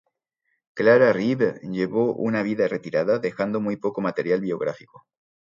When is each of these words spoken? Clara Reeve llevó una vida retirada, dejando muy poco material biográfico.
Clara 0.73 1.13
Reeve 1.13 1.59
llevó 1.61 2.15
una 2.15 2.41
vida 2.41 2.67
retirada, 2.67 3.19
dejando 3.19 3.61
muy 3.61 3.75
poco 3.77 4.01
material 4.01 4.41
biográfico. 4.41 5.05